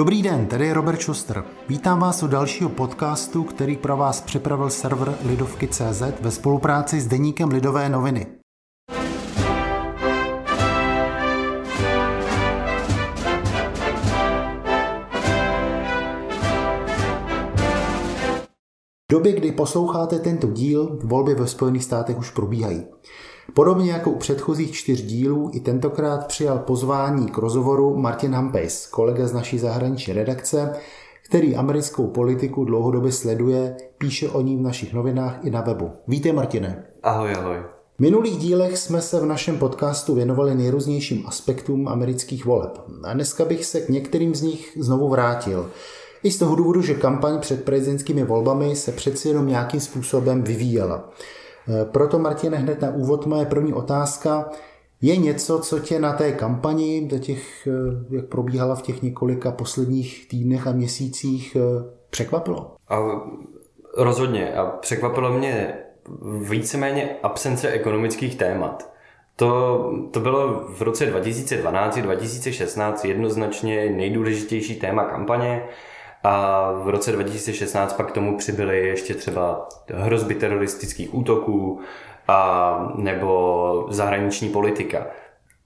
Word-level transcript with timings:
Dobrý 0.00 0.22
den, 0.22 0.46
tady 0.46 0.66
je 0.66 0.74
Robert 0.74 1.00
Schuster. 1.00 1.44
Vítám 1.68 2.00
vás 2.00 2.22
u 2.22 2.26
dalšího 2.26 2.70
podcastu, 2.70 3.44
který 3.44 3.76
pro 3.76 3.96
vás 3.96 4.20
připravil 4.20 4.70
server 4.70 5.14
Lidovky.cz 5.24 6.02
ve 6.20 6.30
spolupráci 6.30 7.00
s 7.00 7.06
deníkem 7.06 7.48
Lidové 7.48 7.88
noviny. 7.88 8.26
V 19.08 19.12
době, 19.12 19.32
kdy 19.32 19.52
posloucháte 19.52 20.18
tento 20.18 20.46
díl, 20.46 20.98
volby 21.04 21.34
ve 21.34 21.46
Spojených 21.46 21.84
státech 21.84 22.18
už 22.18 22.30
probíhají. 22.30 22.86
Podobně 23.54 23.92
jako 23.92 24.10
u 24.10 24.16
předchozích 24.16 24.72
čtyř 24.72 25.02
dílů, 25.02 25.50
i 25.52 25.60
tentokrát 25.60 26.26
přijal 26.26 26.58
pozvání 26.58 27.26
k 27.26 27.38
rozhovoru 27.38 27.96
Martin 27.96 28.34
Hampejs, 28.34 28.86
kolega 28.86 29.26
z 29.26 29.32
naší 29.32 29.58
zahraniční 29.58 30.12
redakce, 30.12 30.72
který 31.28 31.56
americkou 31.56 32.06
politiku 32.06 32.64
dlouhodobě 32.64 33.12
sleduje, 33.12 33.76
píše 33.98 34.28
o 34.28 34.40
ní 34.40 34.56
v 34.56 34.60
našich 34.60 34.94
novinách 34.94 35.38
i 35.42 35.50
na 35.50 35.60
webu. 35.60 35.90
Víte, 36.08 36.32
Martine. 36.32 36.84
Ahoj, 37.02 37.32
ahoj. 37.34 37.56
V 37.96 38.00
minulých 38.00 38.36
dílech 38.38 38.78
jsme 38.78 39.02
se 39.02 39.20
v 39.20 39.26
našem 39.26 39.58
podcastu 39.58 40.14
věnovali 40.14 40.54
nejrůznějším 40.54 41.24
aspektům 41.26 41.88
amerických 41.88 42.44
voleb. 42.44 42.80
A 43.04 43.14
dneska 43.14 43.44
bych 43.44 43.64
se 43.64 43.80
k 43.80 43.88
některým 43.88 44.34
z 44.34 44.42
nich 44.42 44.78
znovu 44.80 45.08
vrátil. 45.08 45.70
I 46.22 46.30
z 46.30 46.38
toho 46.38 46.56
důvodu, 46.56 46.82
že 46.82 46.94
kampaň 46.94 47.38
před 47.40 47.64
prezidentskými 47.64 48.24
volbami 48.24 48.76
se 48.76 48.92
přeci 48.92 49.28
jenom 49.28 49.46
nějakým 49.46 49.80
způsobem 49.80 50.42
vyvíjela. 50.42 51.10
Eh, 51.68 51.84
proto, 51.84 52.18
Martine, 52.18 52.56
hned 52.56 52.82
na 52.82 52.90
úvod 52.90 53.26
moje 53.26 53.46
první 53.46 53.72
otázka. 53.72 54.50
Je 55.02 55.16
něco, 55.16 55.58
co 55.58 55.78
tě 55.78 55.98
na 55.98 56.12
té 56.12 56.32
kampani, 56.32 57.08
do 57.08 57.18
těch, 57.18 57.66
eh, 57.66 57.70
jak 58.16 58.24
probíhala 58.26 58.74
v 58.74 58.82
těch 58.82 59.02
několika 59.02 59.52
posledních 59.52 60.28
týdnech 60.28 60.66
a 60.66 60.72
měsících, 60.72 61.56
eh, 61.56 61.60
překvapilo? 62.10 62.76
A 62.88 63.00
rozhodně. 63.96 64.54
A 64.54 64.66
překvapilo 64.66 65.32
mě 65.32 65.74
víceméně 66.48 67.16
absence 67.22 67.68
ekonomických 67.68 68.36
témat. 68.36 68.90
To, 69.36 69.92
to 70.10 70.20
bylo 70.20 70.64
v 70.68 70.82
roce 70.82 71.06
2012-2016 71.06 73.04
jednoznačně 73.04 73.90
nejdůležitější 73.90 74.74
téma 74.74 75.04
kampaně. 75.04 75.62
A 76.24 76.72
v 76.72 76.88
roce 76.88 77.12
2016 77.12 77.92
pak 77.92 78.08
k 78.08 78.12
tomu 78.12 78.38
přibyly 78.38 78.86
ještě 78.86 79.14
třeba 79.14 79.68
hrozby 79.94 80.34
teroristických 80.34 81.14
útoků 81.14 81.80
a 82.28 82.92
nebo 82.94 83.86
zahraniční 83.90 84.48
politika. 84.48 85.06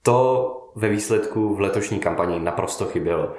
To 0.02 0.50
ve 0.74 0.88
výsledku 0.88 1.54
v 1.54 1.60
letošní 1.60 1.98
kampani 1.98 2.40
naprosto 2.40 2.84
chybělo. 2.84 3.32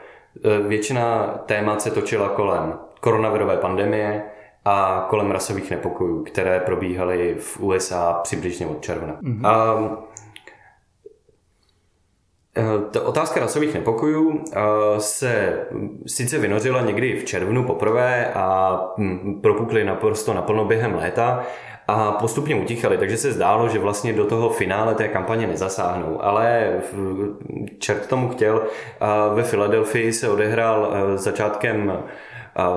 E, 0.43 0.67
většina 0.67 1.27
témat 1.45 1.81
se 1.81 1.91
točila 1.91 2.29
kolem 2.29 2.79
koronavirové 3.01 3.57
pandemie 3.57 4.23
a 4.65 5.05
kolem 5.09 5.31
rasových 5.31 5.71
nepokojů, 5.71 6.23
které 6.23 6.59
probíhaly 6.59 7.35
v 7.39 7.59
USA 7.59 8.13
přibližně 8.23 8.67
od 8.67 8.81
června. 8.81 9.13
Mm-hmm. 9.13 9.47
A 9.47 9.75
ta 12.91 13.01
otázka 13.01 13.39
rasových 13.39 13.73
nepokojů 13.73 14.43
eh, 14.53 14.59
se 14.97 15.59
sice 16.07 16.37
vynořila 16.37 16.81
někdy 16.81 17.19
v 17.19 17.25
červnu 17.25 17.63
poprvé 17.63 18.31
a 18.33 18.79
hm, 18.97 19.39
propukly 19.41 19.83
naprosto 19.83 20.33
naplno 20.33 20.65
během 20.65 20.95
léta 20.95 21.43
a 21.87 22.11
postupně 22.11 22.55
utichaly, 22.55 22.97
takže 22.97 23.17
se 23.17 23.31
zdálo, 23.31 23.69
že 23.69 23.79
vlastně 23.79 24.13
do 24.13 24.25
toho 24.25 24.49
finále 24.49 24.95
té 24.95 25.07
kampaně 25.07 25.47
nezasáhnou. 25.47 26.23
Ale 26.23 26.73
čert 27.79 28.07
tomu 28.07 28.29
chtěl, 28.29 28.63
ve 29.35 29.43
Filadelfii 29.43 30.13
se 30.13 30.29
odehrál 30.29 30.93
eh, 30.93 31.17
začátkem 31.17 31.93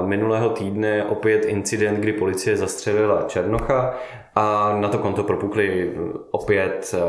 minulého 0.07 0.49
týdne 0.49 1.05
opět 1.05 1.45
incident, 1.45 1.99
kdy 1.99 2.13
policie 2.13 2.57
zastřelila 2.57 3.25
Černocha 3.29 3.95
a 4.39 4.77
na 4.81 4.89
to 4.89 4.99
konto 4.99 5.23
propukly 5.23 5.95
opět 6.31 6.95
eh, 6.95 7.01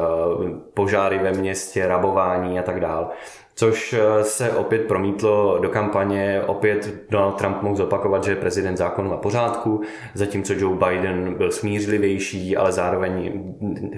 požáry 0.74 1.20
ve 1.20 1.32
městě, 1.32 1.88
rabování 1.88 2.60
a 2.60 2.64
tak 2.64 2.80
dál. 2.80 3.10
Což 3.56 3.94
eh, 3.94 4.24
se 4.24 4.52
opět 4.52 4.88
promítlo 4.88 5.60
do 5.62 5.70
kampaně, 5.70 6.42
opět 6.46 6.94
Donald 7.10 7.32
Trump 7.32 7.62
mohl 7.62 7.76
zopakovat, 7.76 8.24
že 8.24 8.32
je 8.32 8.36
prezident 8.36 8.78
zákonu 8.78 9.14
a 9.14 9.18
pořádku, 9.18 9.82
zatímco 10.14 10.54
Joe 10.54 10.78
Biden 10.88 11.34
byl 11.34 11.52
smířlivější, 11.52 12.58
ale 12.58 12.72
zároveň 12.72 13.44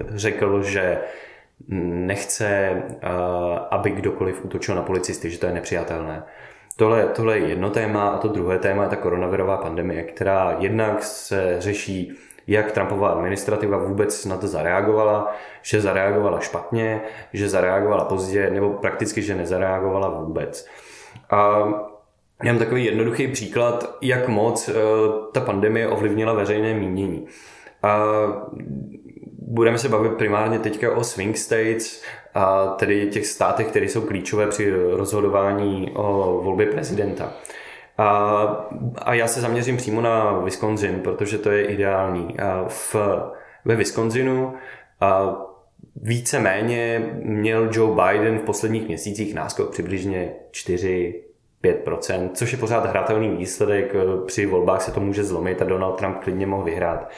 řekl, 0.10 0.64
že 0.64 1.02
nechce, 1.68 2.48
eh, 2.48 3.10
aby 3.72 3.90
kdokoliv 3.90 4.46
útočil 4.46 4.76
na 4.76 4.82
policisty, 4.82 5.30
že 5.30 5.40
to 5.40 5.46
je 5.46 5.54
nepřijatelné. 5.54 6.24
Tohle, 6.76 7.08
tohle 7.08 7.40
je 7.40 7.48
jedno 7.48 7.70
téma 7.70 8.10
a 8.10 8.18
to 8.18 8.28
druhé 8.28 8.60
téma 8.60 8.84
je 8.84 8.90
ta 8.90 8.96
koronavirová 8.96 9.58
pandemie, 9.58 10.04
která 10.04 10.56
jednak 10.60 11.04
se 11.04 11.56
řeší 11.60 12.18
jak 12.52 12.72
Trumpová 12.72 13.10
administrativa 13.10 13.78
vůbec 13.78 14.26
na 14.26 14.38
to 14.38 14.48
zareagovala, 14.48 15.36
že 15.62 15.82
zareagovala 15.82 16.40
špatně, 16.40 17.02
že 17.34 17.50
zareagovala 17.50 18.06
pozdě, 18.06 18.50
nebo 18.50 18.70
prakticky, 18.70 19.22
že 19.22 19.36
nezareagovala 19.36 20.10
vůbec. 20.10 20.68
A 21.30 21.70
já 22.44 22.54
mám 22.54 22.60
takový 22.60 22.86
jednoduchý 22.86 23.28
příklad, 23.28 23.98
jak 24.02 24.28
moc 24.28 24.70
uh, 24.70 24.76
ta 25.32 25.40
pandemie 25.40 25.88
ovlivnila 25.88 26.34
veřejné 26.34 26.74
mínění. 26.74 27.28
A 27.84 28.04
budeme 29.42 29.78
se 29.78 29.90
bavit 29.90 30.12
primárně 30.12 30.60
teďka 30.60 30.96
o 30.96 31.04
swing 31.04 31.38
states, 31.38 32.04
a 32.34 32.68
tedy 32.68 33.08
těch 33.08 33.26
státech, 33.26 33.68
které 33.68 33.86
jsou 33.86 34.02
klíčové 34.02 34.48
při 34.48 34.74
rozhodování 34.92 35.92
o 35.96 36.40
volbě 36.44 36.66
prezidenta. 36.66 37.34
A, 38.02 38.70
a 38.98 39.14
já 39.14 39.28
se 39.28 39.42
zaměřím 39.42 39.78
přímo 39.78 40.02
na 40.02 40.40
Wisconsin, 40.40 41.00
protože 41.00 41.38
to 41.38 41.52
je 41.52 41.66
ideální. 41.66 42.40
A 42.40 42.66
v, 42.68 42.96
ve 43.66 43.76
Wisconsinu 43.76 44.54
a 45.02 45.38
víceméně 45.96 47.12
měl 47.24 47.70
Joe 47.72 47.96
Biden 47.96 48.40
v 48.40 48.42
posledních 48.42 48.88
měsících 48.88 49.36
náskok 49.36 49.72
přibližně 49.72 50.34
4 50.52 51.24
5%, 51.64 52.30
což 52.34 52.52
je 52.52 52.58
pořád 52.58 52.86
hratelný 52.86 53.30
výsledek. 53.30 53.94
Při 54.26 54.46
volbách 54.46 54.82
se 54.82 54.92
to 54.92 55.00
může 55.00 55.24
zlomit 55.24 55.62
a 55.62 55.66
Donald 55.66 55.94
Trump 55.94 56.18
klidně 56.20 56.48
mohl 56.48 56.64
vyhrát. 56.64 57.10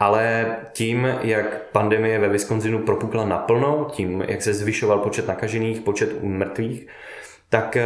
Ale 0.00 0.56
tím, 0.72 1.08
jak 1.22 1.62
pandemie 1.72 2.18
ve 2.18 2.28
Wisconsinu 2.28 2.78
propukla 2.78 3.24
naplno, 3.24 3.88
tím, 3.92 4.24
jak 4.28 4.42
se 4.42 4.54
zvyšoval 4.54 4.98
počet 4.98 5.28
nakažených, 5.28 5.80
počet 5.80 6.22
mrtvých, 6.22 6.86
tak 7.48 7.76
eh, 7.76 7.84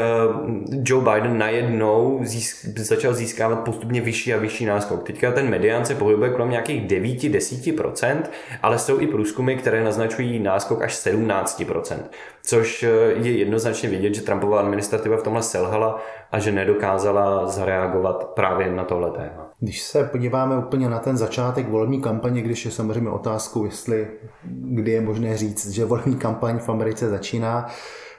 Joe 0.82 1.04
Biden 1.04 1.38
najednou 1.38 2.20
získ, 2.22 2.64
začal 2.78 3.14
získávat 3.14 3.56
postupně 3.56 4.00
vyšší 4.00 4.34
a 4.34 4.38
vyšší 4.38 4.64
náskok. 4.64 5.02
Teďka 5.02 5.32
ten 5.32 5.48
medián 5.48 5.84
se 5.84 5.94
pohybuje 5.94 6.30
kolem 6.30 6.50
nějakých 6.50 6.86
9-10%, 6.86 8.22
ale 8.62 8.78
jsou 8.78 9.00
i 9.00 9.06
průzkumy, 9.06 9.56
které 9.56 9.84
naznačují 9.84 10.38
náskok 10.38 10.82
až 10.82 10.94
17%, 10.94 11.96
což 12.42 12.82
eh, 12.82 12.88
je 13.14 13.38
jednoznačně 13.38 13.88
vidět, 13.88 14.14
že 14.14 14.22
Trumpova 14.22 14.60
administrativa 14.60 15.16
v 15.16 15.22
tomhle 15.22 15.42
selhala 15.42 16.02
a 16.32 16.38
že 16.38 16.52
nedokázala 16.52 17.46
zareagovat 17.46 18.24
právě 18.24 18.70
na 18.70 18.84
tohle 18.84 19.10
téma. 19.10 19.50
Když 19.60 19.82
se 19.82 20.04
podíváme 20.04 20.58
úplně 20.58 20.88
na 20.88 20.98
ten 20.98 21.16
začátek 21.16 21.68
volební 21.68 22.00
kampaně, 22.00 22.42
když 22.42 22.64
je 22.64 22.70
samozřejmě 22.70 23.10
otázkou, 23.10 23.64
jestli 23.64 24.08
kdy 24.44 24.90
je 24.90 25.00
možné 25.00 25.36
říct, 25.36 25.70
že 25.70 25.84
volební 25.84 26.16
kampaň 26.16 26.58
v 26.58 26.68
Americe 26.68 27.08
začíná, 27.08 27.70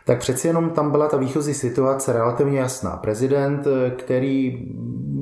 tak 0.05 0.19
přeci 0.19 0.47
jenom 0.47 0.69
tam 0.69 0.91
byla 0.91 1.07
ta 1.07 1.17
výchozí 1.17 1.53
situace 1.53 2.13
relativně 2.13 2.59
jasná. 2.59 2.97
Prezident, 2.97 3.67
eh, 3.67 3.89
který 3.89 4.67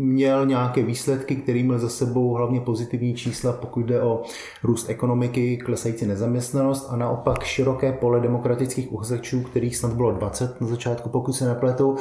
měl 0.10 0.46
nějaké 0.46 0.84
výsledky, 0.84 1.36
který 1.36 1.64
měl 1.64 1.80
za 1.80 1.90
sebou 1.90 2.34
hlavně 2.34 2.62
pozitivní 2.62 3.14
čísla, 3.14 3.54
pokud 3.54 3.86
jde 3.86 4.02
o 4.02 4.22
růst 4.64 4.90
ekonomiky, 4.90 5.58
klesající 5.58 6.06
nezaměstnanost 6.06 6.88
a 6.90 6.96
naopak 6.96 7.44
široké 7.44 7.92
pole 7.92 8.20
demokratických 8.20 8.94
uchazečů, 8.94 9.42
kterých 9.42 9.78
snad 9.78 9.94
bylo 9.94 10.12
20 10.12 10.62
na 10.62 10.68
začátku, 10.68 11.10
pokud 11.10 11.34
se 11.34 11.48
nepletu, 11.48 11.96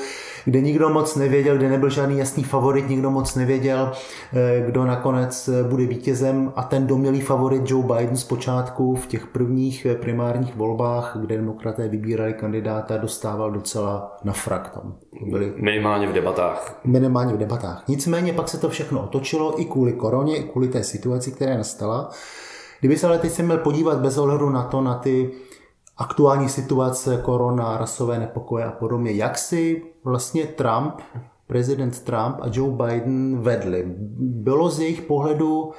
kde 0.44 0.60
nikdo 0.60 0.88
moc 0.88 1.16
nevěděl, 1.16 1.56
kde 1.56 1.68
nebyl 1.68 1.90
žádný 1.90 2.18
jasný 2.18 2.44
favorit, 2.44 2.88
nikdo 2.88 3.10
moc 3.10 3.34
nevěděl, 3.34 3.92
eh, 4.32 4.64
kdo 4.66 4.84
nakonec 4.84 5.48
eh, 5.48 5.62
bude 5.64 5.86
vítězem 5.86 6.52
a 6.56 6.62
ten 6.62 6.86
domělý 6.86 7.20
favorit 7.20 7.70
Joe 7.70 7.86
Biden 7.86 8.16
zpočátku 8.16 8.94
v 8.94 9.06
těch 9.06 9.26
prvních 9.26 9.86
primárních 10.00 10.56
volbách, 10.56 11.16
kde 11.20 11.36
demokraté 11.36 11.88
vybírali 11.88 12.32
kandidáta, 12.32 12.96
dostával 12.96 13.50
docela 13.50 14.16
na 14.24 14.32
frak 14.32 14.68
tam. 14.68 14.94
Byli... 15.30 15.52
Minimálně 15.56 16.06
v 16.06 16.12
debatách. 16.12 16.80
Minimálně 16.84 17.34
v 17.34 17.38
debatách. 17.38 17.84
Nicméně 17.98 18.32
pak 18.32 18.48
se 18.48 18.58
to 18.58 18.68
všechno 18.68 19.02
otočilo 19.02 19.60
i 19.60 19.64
kvůli 19.64 19.92
koroně, 19.92 20.36
i 20.36 20.42
kvůli 20.42 20.68
té 20.68 20.84
situaci, 20.84 21.32
která 21.32 21.56
nastala. 21.56 22.10
Kdyby 22.80 22.98
se 22.98 23.06
ale 23.06 23.18
teď 23.18 23.32
se 23.32 23.42
měl 23.42 23.58
podívat 23.58 23.98
bez 23.98 24.18
ohledu 24.18 24.50
na 24.50 24.64
to, 24.64 24.80
na 24.80 24.94
ty 24.94 25.30
aktuální 25.96 26.48
situace, 26.48 27.20
korona, 27.24 27.76
rasové 27.76 28.18
nepokoje 28.18 28.64
a 28.64 28.70
podobně, 28.70 29.12
jak 29.12 29.38
si 29.38 29.82
vlastně 30.04 30.46
Trump, 30.46 30.94
prezident 31.46 32.00
Trump 32.00 32.36
a 32.40 32.46
Joe 32.52 32.72
Biden 32.72 33.38
vedli. 33.40 33.84
Bylo 34.18 34.70
z 34.70 34.80
jejich 34.80 35.00
pohledu 35.00 35.72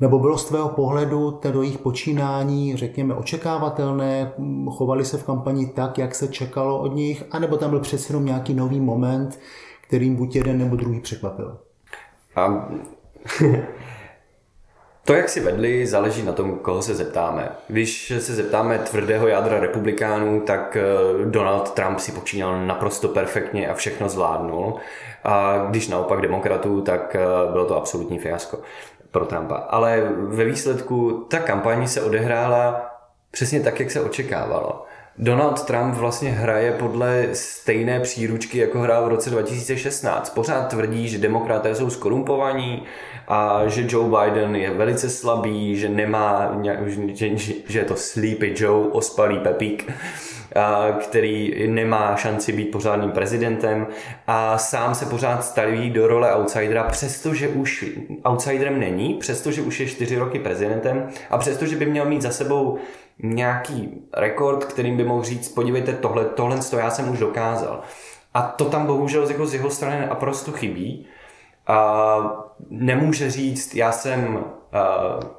Nebo 0.00 0.18
bylo 0.18 0.38
z 0.38 0.44
tvého 0.44 0.68
pohledu 0.68 1.40
do 1.52 1.62
jejich 1.62 1.78
počínání, 1.78 2.76
řekněme, 2.76 3.14
očekávatelné? 3.14 4.32
Chovali 4.70 5.04
se 5.04 5.18
v 5.18 5.24
kampani 5.24 5.66
tak, 5.66 5.98
jak 5.98 6.14
se 6.14 6.28
čekalo 6.28 6.78
od 6.78 6.94
nich? 6.94 7.24
A 7.30 7.38
nebo 7.38 7.56
tam 7.56 7.70
byl 7.70 7.82
jenom 8.08 8.24
nějaký 8.24 8.54
nový 8.54 8.80
moment, 8.80 9.38
kterým 9.88 10.16
buď 10.16 10.36
jeden 10.36 10.58
nebo 10.58 10.76
druhý 10.76 11.00
překvapil? 11.00 11.58
A... 12.36 12.68
To, 15.04 15.14
jak 15.14 15.28
si 15.28 15.40
vedli, 15.40 15.86
záleží 15.86 16.22
na 16.22 16.32
tom, 16.32 16.58
koho 16.58 16.82
se 16.82 16.94
zeptáme. 16.94 17.48
Když 17.68 18.12
se 18.18 18.34
zeptáme 18.34 18.78
tvrdého 18.78 19.28
jádra 19.28 19.60
republikánů, 19.60 20.40
tak 20.40 20.76
eh, 20.76 20.84
Donald 21.24 21.70
Trump 21.70 21.98
si 21.98 22.12
počínal 22.12 22.66
naprosto 22.66 23.08
perfektně 23.08 23.68
a 23.68 23.74
všechno 23.74 24.08
zvládnul. 24.08 24.76
A 25.24 25.66
když 25.70 25.88
naopak 25.88 26.20
demokratů, 26.20 26.80
tak 26.80 27.16
eh, 27.16 27.52
bylo 27.52 27.64
to 27.64 27.76
absolutní 27.76 28.18
fiasko 28.18 28.58
pro 29.10 29.24
Trumpa. 29.24 29.54
Ale 29.56 30.02
ve 30.16 30.44
výsledku 30.44 31.26
ta 31.30 31.38
kampaň 31.38 31.86
se 31.86 32.02
odehrála 32.02 32.90
přesně 33.30 33.60
tak, 33.60 33.80
jak 33.80 33.90
se 33.90 34.00
očekávalo. 34.00 34.84
Donald 35.20 35.62
Trump 35.62 35.94
vlastně 35.94 36.30
hraje 36.30 36.72
podle 36.72 37.28
stejné 37.32 38.00
příručky, 38.00 38.58
jako 38.58 38.80
hrál 38.80 39.04
v 39.04 39.08
roce 39.08 39.30
2016. 39.30 40.30
Pořád 40.30 40.68
tvrdí, 40.68 41.08
že 41.08 41.18
demokraté 41.18 41.74
jsou 41.74 41.90
skorumpovaní 41.90 42.82
a 43.28 43.62
že 43.66 43.86
Joe 43.88 44.18
Biden 44.18 44.56
je 44.56 44.70
velice 44.70 45.10
slabý, 45.10 45.76
že 45.76 45.88
nemá, 45.88 46.58
že, 47.14 47.36
že 47.68 47.78
je 47.78 47.84
to 47.84 47.96
sleepy 47.96 48.54
Joe, 48.58 48.88
ospalý 48.90 49.38
Pepík 49.38 49.92
který 51.00 51.68
nemá 51.68 52.16
šanci 52.16 52.52
být 52.52 52.70
pořádným 52.70 53.10
prezidentem 53.10 53.86
a 54.26 54.58
sám 54.58 54.94
se 54.94 55.06
pořád 55.06 55.44
staví 55.44 55.90
do 55.90 56.06
role 56.06 56.34
outsidera, 56.34 56.84
přestože 56.84 57.48
už 57.48 57.84
outsiderem 58.24 58.80
není, 58.80 59.14
přestože 59.14 59.62
už 59.62 59.80
je 59.80 59.86
čtyři 59.86 60.16
roky 60.18 60.38
prezidentem 60.38 61.08
a 61.30 61.38
přestože 61.38 61.76
by 61.76 61.86
měl 61.86 62.04
mít 62.04 62.22
za 62.22 62.30
sebou 62.30 62.78
nějaký 63.22 64.02
rekord, 64.14 64.64
kterým 64.64 64.96
by 64.96 65.04
mohl 65.04 65.22
říct, 65.22 65.48
podívejte, 65.48 65.92
tohle, 65.92 66.24
tohle 66.24 66.58
to 66.70 66.78
já 66.78 66.90
jsem 66.90 67.10
už 67.10 67.18
dokázal. 67.18 67.80
A 68.34 68.42
to 68.42 68.64
tam 68.64 68.86
bohužel 68.86 69.28
jako 69.28 69.46
z 69.46 69.54
jeho 69.54 69.70
strany 69.70 70.06
naprosto 70.06 70.52
chybí. 70.52 71.06
A 71.66 72.18
nemůže 72.70 73.30
říct, 73.30 73.74
já 73.74 73.92
jsem 73.92 74.44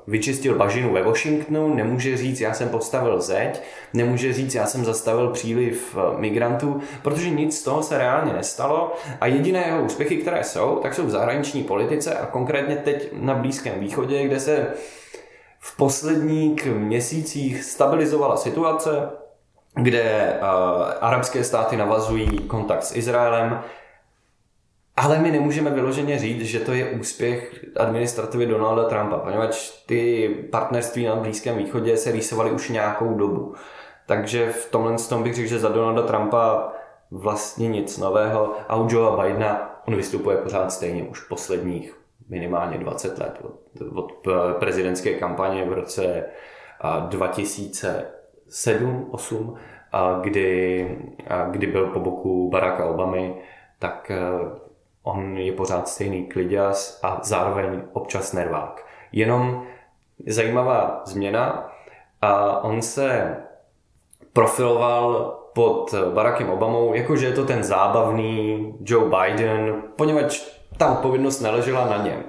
vyčistil 0.08 0.56
bažinu 0.56 0.94
ve 0.94 1.04
Washingtonu, 1.04 1.76
nemůže 1.76 2.18
říct, 2.18 2.42
já 2.42 2.54
jsem 2.54 2.70
postavil 2.70 3.22
zeď, 3.22 3.62
nemůže 3.94 4.34
říct, 4.34 4.56
já 4.56 4.66
jsem 4.66 4.86
zastavil 4.86 5.30
příliv 5.30 5.98
migrantů, 6.18 6.82
protože 7.02 7.30
nic 7.30 7.60
z 7.60 7.64
toho 7.64 7.84
se 7.84 7.98
reálně 7.98 8.34
nestalo 8.34 8.94
a 9.22 9.26
jediné 9.26 9.64
jeho 9.66 9.84
úspěchy, 9.84 10.18
které 10.18 10.44
jsou, 10.44 10.76
tak 10.76 10.94
jsou 10.94 11.06
v 11.06 11.10
zahraniční 11.10 11.64
politice 11.64 12.18
a 12.18 12.26
konkrétně 12.26 12.76
teď 12.76 13.10
na 13.14 13.34
Blízkém 13.36 13.80
východě, 13.80 14.24
kde 14.24 14.40
se 14.40 14.68
v 15.60 15.78
posledních 15.78 16.66
měsících 16.66 17.64
stabilizovala 17.64 18.38
situace, 18.38 19.10
kde 19.76 20.38
uh, 20.42 20.48
arabské 21.02 21.44
státy 21.44 21.78
navazují 21.78 22.40
kontakt 22.40 22.84
s 22.84 22.96
Izraelem, 22.96 23.60
ale 25.00 25.20
my 25.20 25.32
nemůžeme 25.32 25.70
vyloženě 25.70 26.20
říct, 26.20 26.46
že 26.46 26.60
to 26.60 26.74
je 26.74 26.90
úspěch 26.90 27.66
administrativy 27.78 28.46
Donalda 28.46 28.84
Trumpa, 28.84 29.18
poněvadž 29.18 29.84
ty 29.86 30.30
partnerství 30.52 31.06
na 31.06 31.16
Blízkém 31.16 31.58
východě 31.58 31.98
se 31.98 32.12
rýsovaly 32.12 32.52
už 32.52 32.70
nějakou 32.70 33.14
dobu. 33.14 33.54
Takže 34.06 34.50
v 34.50 34.72
tomhle 34.72 34.96
tom 35.10 35.24
bych 35.24 35.36
řekl, 35.36 35.48
že 35.48 35.60
za 35.60 35.70
Donalda 35.70 36.02
Trumpa 36.02 36.74
vlastně 37.12 37.68
nic 37.68 37.98
nového 37.98 38.56
a 38.70 38.76
u 38.76 38.88
Joea 38.90 39.24
Bidena 39.24 39.82
on 39.88 39.96
vystupuje 39.96 40.38
pořád 40.38 40.72
stejně 40.72 41.04
už 41.04 41.20
posledních 41.20 42.00
minimálně 42.30 42.78
20 42.78 43.20
let 43.20 43.40
od, 43.44 43.60
od 43.96 44.28
prezidentské 44.60 45.14
kampaně 45.14 45.66
v 45.66 45.74
roce 45.74 46.26
2007-2008, 47.10 49.56
kdy, 50.22 50.88
kdy 51.52 51.68
byl 51.68 51.88
po 51.88 52.00
boku 52.00 52.50
Baracka 52.50 52.86
Obamy, 52.86 53.36
tak 53.80 54.12
on 55.04 55.38
je 55.38 55.52
pořád 55.52 55.88
stejný 55.88 56.26
kliděs 56.26 57.00
a 57.04 57.20
zároveň 57.24 57.82
občas 57.94 58.34
nervák. 58.34 58.86
Jenom 59.12 59.64
zajímavá 60.28 61.02
změna 61.06 61.72
a 62.22 62.64
on 62.64 62.82
se 62.82 63.38
profiloval 64.34 65.36
pod 65.54 65.94
Barackem 66.14 66.50
Obamou, 66.50 66.94
jakože 66.94 67.26
je 67.26 67.34
to 67.34 67.46
ten 67.46 67.64
zábavný 67.64 68.74
Joe 68.86 69.10
Biden, 69.10 69.84
poněvadž 69.96 70.42
ta 70.78 70.92
odpovědnost 70.92 71.42
neležela 71.42 71.90
na 71.90 72.04
něm. 72.04 72.24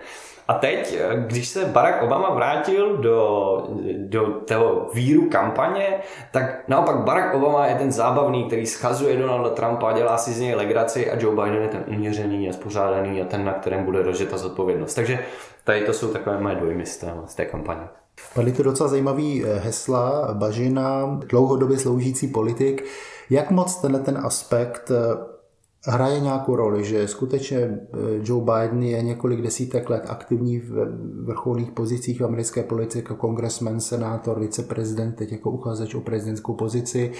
A 0.50 0.54
teď, 0.54 0.98
když 1.26 1.48
se 1.48 1.64
Barack 1.64 2.02
Obama 2.02 2.34
vrátil 2.34 2.96
do, 2.96 3.64
do 3.96 4.26
toho 4.26 4.90
víru 4.94 5.28
kampaně, 5.28 5.86
tak 6.30 6.68
naopak 6.68 6.96
Barack 6.96 7.34
Obama 7.34 7.66
je 7.66 7.74
ten 7.74 7.92
zábavný, 7.92 8.44
který 8.44 8.66
schazuje 8.66 9.16
Donalda 9.16 9.50
Trumpa, 9.50 9.92
dělá 9.92 10.18
si 10.18 10.32
z 10.32 10.40
něj 10.40 10.54
legraci 10.54 11.10
a 11.10 11.20
Joe 11.20 11.36
Biden 11.36 11.62
je 11.62 11.68
ten 11.68 11.84
uměřený 11.86 12.48
a 12.48 12.52
spořádaný 12.52 13.22
a 13.22 13.24
ten, 13.24 13.44
na 13.44 13.52
kterém 13.52 13.84
bude 13.84 14.02
rozžeta 14.02 14.36
zodpovědnost. 14.36 14.94
Takže 14.94 15.18
tady 15.64 15.80
to 15.80 15.92
jsou 15.92 16.08
takové 16.08 16.40
moje 16.40 16.54
dojmy 16.54 16.86
z 16.86 16.96
té, 16.96 17.12
z 17.26 17.34
té 17.34 17.44
kampaně. 17.44 17.88
Padly 18.34 18.52
to 18.52 18.62
docela 18.62 18.88
zajímavý 18.88 19.44
eh, 19.44 19.58
hesla, 19.58 20.28
bažina, 20.32 21.18
dlouhodobě 21.26 21.78
sloužící 21.78 22.28
politik. 22.28 22.84
Jak 23.30 23.50
moc 23.50 23.76
tenhle 23.76 24.00
ten 24.00 24.18
aspekt 24.24 24.90
eh, 24.90 25.39
hraje 25.86 26.20
nějakou 26.20 26.56
roli, 26.56 26.84
že 26.84 27.08
skutečně 27.08 27.58
eh, 27.58 27.78
Joe 28.22 28.44
Biden 28.44 28.82
je 28.82 29.02
několik 29.02 29.42
desítek 29.42 29.90
let 29.90 30.06
aktivní 30.08 30.58
v 30.58 30.86
vrcholných 31.24 31.70
pozicích 31.70 32.20
v 32.20 32.24
americké 32.24 32.62
politice 32.62 32.98
jako 32.98 33.14
kongresmen, 33.14 33.80
senátor, 33.80 34.40
viceprezident, 34.40 35.16
teď 35.16 35.32
jako 35.32 35.50
uchazeč 35.50 35.94
o 35.94 36.00
prezidentskou 36.00 36.54
pozici. 36.54 37.12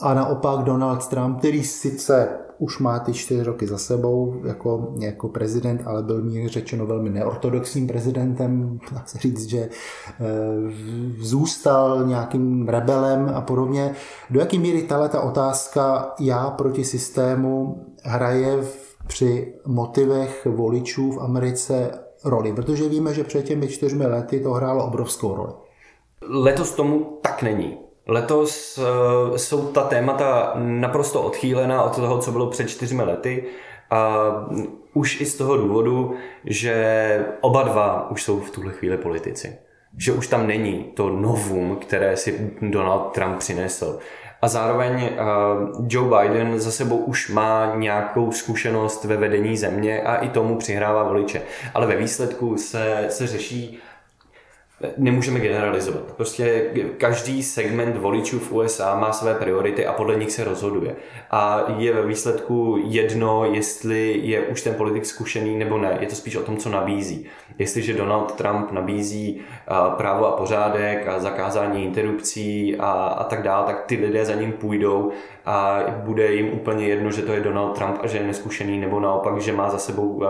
A 0.00 0.14
naopak 0.14 0.64
Donald 0.64 1.08
Trump, 1.08 1.38
který 1.38 1.64
sice 1.64 2.28
už 2.58 2.78
má 2.78 2.98
ty 2.98 3.12
čtyři 3.12 3.42
roky 3.42 3.66
za 3.66 3.78
sebou 3.78 4.34
jako, 4.44 4.94
jako 4.98 5.28
prezident, 5.28 5.82
ale 5.84 6.02
byl 6.02 6.22
mi 6.22 6.48
řečeno 6.48 6.86
velmi 6.86 7.10
neortodoxním 7.10 7.86
prezidentem, 7.86 8.78
dá 8.92 9.02
se 9.06 9.18
říct, 9.18 9.46
že 9.46 9.58
e, 9.58 9.68
zůstal 11.18 12.06
nějakým 12.06 12.68
rebelem 12.68 13.32
a 13.34 13.40
podobně. 13.40 13.94
Do 14.30 14.40
jaké 14.40 14.58
míry 14.58 14.82
tahle 14.82 15.08
ta 15.08 15.20
otázka 15.20 16.14
já 16.20 16.50
proti 16.50 16.84
systému 16.84 17.84
hraje 18.02 18.62
v, 18.62 18.96
při 19.06 19.54
motivech 19.66 20.46
voličů 20.50 21.12
v 21.12 21.20
Americe 21.20 21.90
roli? 22.24 22.52
Protože 22.52 22.88
víme, 22.88 23.14
že 23.14 23.24
před 23.24 23.42
těmi 23.42 23.68
čtyřmi 23.68 24.06
lety 24.06 24.40
to 24.40 24.50
hrálo 24.50 24.86
obrovskou 24.86 25.34
roli. 25.36 25.52
Letos 26.28 26.74
tomu 26.74 27.18
tak 27.22 27.42
není. 27.42 27.87
Letos 28.08 28.78
uh, 28.78 29.36
jsou 29.36 29.66
ta 29.72 29.82
témata 29.82 30.52
naprosto 30.54 31.22
odchýlená 31.22 31.82
od 31.82 31.96
toho, 31.96 32.18
co 32.18 32.32
bylo 32.32 32.46
před 32.46 32.68
čtyřmi 32.68 33.02
lety. 33.02 33.44
A 33.90 34.18
už 34.94 35.20
i 35.20 35.26
z 35.26 35.36
toho 35.36 35.56
důvodu, 35.56 36.14
že 36.44 37.26
oba 37.40 37.62
dva 37.62 38.10
už 38.10 38.22
jsou 38.22 38.40
v 38.40 38.50
tuhle 38.50 38.72
chvíli 38.72 38.96
politici. 38.96 39.58
Že 39.96 40.12
už 40.12 40.26
tam 40.26 40.46
není 40.46 40.84
to 40.94 41.08
novum, 41.08 41.76
které 41.76 42.16
si 42.16 42.50
Donald 42.62 43.00
Trump 43.00 43.38
přinesl. 43.38 43.98
A 44.42 44.48
zároveň 44.48 44.94
uh, 44.94 45.86
Joe 45.88 46.18
Biden 46.18 46.60
za 46.60 46.70
sebou 46.70 46.96
už 46.96 47.30
má 47.30 47.72
nějakou 47.76 48.32
zkušenost 48.32 49.04
ve 49.04 49.16
vedení 49.16 49.56
země 49.56 50.02
a 50.02 50.16
i 50.16 50.28
tomu 50.28 50.56
přihrává 50.56 51.02
voliče. 51.02 51.42
Ale 51.74 51.86
ve 51.86 51.96
výsledku 51.96 52.56
se, 52.56 53.06
se 53.08 53.26
řeší 53.26 53.78
nemůžeme 54.96 55.40
generalizovat. 55.40 56.12
Prostě 56.16 56.70
každý 56.98 57.42
segment 57.42 57.96
voličů 57.96 58.38
v 58.38 58.52
USA 58.52 58.98
má 58.98 59.12
své 59.12 59.34
priority 59.34 59.86
a 59.86 59.92
podle 59.92 60.16
nich 60.16 60.32
se 60.32 60.44
rozhoduje. 60.44 60.96
A 61.30 61.64
je 61.78 61.92
ve 61.92 62.06
výsledku 62.06 62.78
jedno, 62.84 63.44
jestli 63.44 64.20
je 64.22 64.40
už 64.40 64.62
ten 64.62 64.74
politik 64.74 65.06
zkušený 65.06 65.58
nebo 65.58 65.78
ne. 65.78 65.98
Je 66.00 66.06
to 66.06 66.14
spíš 66.14 66.36
o 66.36 66.42
tom, 66.42 66.56
co 66.56 66.68
nabízí. 66.68 67.26
Jestliže 67.58 67.94
Donald 67.94 68.34
Trump 68.34 68.72
nabízí 68.72 69.40
právo 69.96 70.26
a 70.26 70.36
pořádek 70.36 71.08
a 71.08 71.18
zakázání 71.18 71.84
interrupcí 71.84 72.76
a, 72.76 72.90
a 72.92 73.24
tak 73.24 73.42
dále, 73.42 73.66
tak 73.66 73.84
ty 73.86 73.96
lidé 73.96 74.24
za 74.24 74.34
ním 74.34 74.52
půjdou 74.52 75.12
a 75.46 75.84
bude 76.04 76.32
jim 76.32 76.52
úplně 76.52 76.88
jedno, 76.88 77.10
že 77.10 77.22
to 77.22 77.32
je 77.32 77.40
Donald 77.40 77.72
Trump 77.72 77.98
a 78.02 78.06
že 78.06 78.18
je 78.18 78.26
neskušený, 78.26 78.78
nebo 78.78 79.00
naopak, 79.00 79.40
že 79.40 79.52
má 79.52 79.70
za 79.70 79.78
sebou 79.78 80.22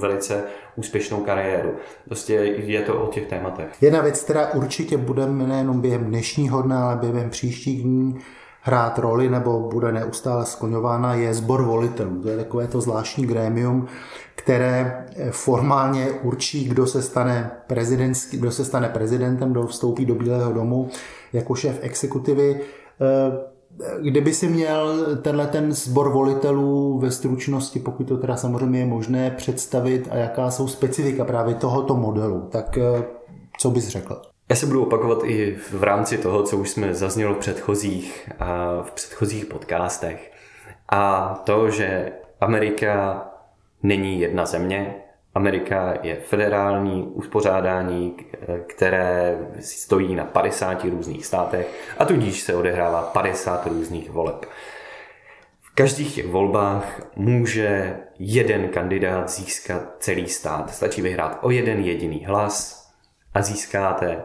velice 0.00 0.44
úspěšnou 0.76 1.20
kariéru. 1.20 1.74
Prostě 2.04 2.34
je 2.34 2.82
to 2.82 3.02
o 3.02 3.06
těch 3.06 3.26
tématech. 3.26 3.67
Jedna 3.80 4.00
věc, 4.00 4.22
která 4.22 4.52
určitě 4.54 4.96
bude 4.96 5.26
nejenom 5.26 5.80
během 5.80 6.04
dnešního 6.04 6.62
dne, 6.62 6.76
ale 6.76 6.96
během 6.96 7.30
příštích 7.30 7.82
dní 7.82 8.18
hrát 8.60 8.98
roli 8.98 9.30
nebo 9.30 9.60
bude 9.60 9.92
neustále 9.92 10.46
skloňována, 10.46 11.14
je 11.14 11.34
sbor 11.34 11.62
volitelů. 11.62 12.22
To 12.22 12.28
je 12.28 12.36
takové 12.36 12.66
to 12.66 12.80
zvláštní 12.80 13.26
grémium, 13.26 13.86
které 14.34 15.06
formálně 15.30 16.10
určí, 16.22 16.64
kdo 16.64 16.86
se 16.86 17.02
stane, 17.02 17.50
prezidentský, 17.66 18.36
kdo 18.36 18.50
se 18.50 18.64
stane 18.64 18.88
prezidentem, 18.88 19.50
kdo 19.50 19.66
vstoupí 19.66 20.06
do 20.06 20.14
Bílého 20.14 20.52
domu 20.52 20.88
jako 21.32 21.54
šéf 21.54 21.78
exekutivy. 21.82 22.60
kdyby 24.00 24.34
si 24.34 24.48
měl 24.48 25.06
tenhle 25.22 25.46
ten 25.46 25.72
sbor 25.72 26.12
volitelů 26.12 26.98
ve 26.98 27.10
stručnosti, 27.10 27.80
pokud 27.80 28.08
to 28.08 28.16
teda 28.16 28.36
samozřejmě 28.36 28.78
je 28.78 28.86
možné 28.86 29.30
představit 29.30 30.08
a 30.10 30.16
jaká 30.16 30.50
jsou 30.50 30.68
specifika 30.68 31.24
právě 31.24 31.54
tohoto 31.54 31.96
modelu, 31.96 32.48
tak 32.50 32.78
eh, 32.78 33.17
co 33.58 33.70
bys 33.70 33.88
řekl? 33.88 34.22
Já 34.50 34.56
se 34.56 34.66
budu 34.66 34.82
opakovat 34.82 35.18
i 35.24 35.56
v 35.70 35.82
rámci 35.82 36.18
toho, 36.18 36.42
co 36.42 36.56
už 36.56 36.70
jsme 36.70 36.94
zaznělo 36.94 37.34
v 37.34 37.38
předchozích, 37.38 38.30
v 38.82 38.90
předchozích 38.90 39.46
podcastech. 39.46 40.32
A 40.88 41.34
to, 41.44 41.70
že 41.70 42.12
Amerika 42.40 43.24
není 43.82 44.20
jedna 44.20 44.46
země, 44.46 44.94
Amerika 45.34 45.94
je 46.02 46.16
federální 46.16 47.02
uspořádání, 47.02 48.16
které 48.66 49.38
stojí 49.60 50.14
na 50.14 50.24
50 50.24 50.84
různých 50.84 51.26
státech 51.26 51.94
a 51.98 52.04
tudíž 52.04 52.40
se 52.40 52.54
odehrává 52.54 53.02
50 53.02 53.66
různých 53.66 54.10
voleb. 54.10 54.46
V 55.60 55.74
každých 55.74 56.14
těch 56.14 56.26
volbách 56.26 57.00
může 57.16 57.96
jeden 58.18 58.68
kandidát 58.68 59.30
získat 59.30 59.82
celý 59.98 60.28
stát. 60.28 60.74
Stačí 60.74 61.02
vyhrát 61.02 61.38
o 61.42 61.50
jeden 61.50 61.80
jediný 61.80 62.24
hlas 62.24 62.87
a 63.38 63.42
získáte 63.42 64.22